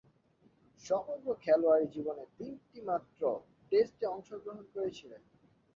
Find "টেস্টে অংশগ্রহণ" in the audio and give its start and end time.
3.71-4.59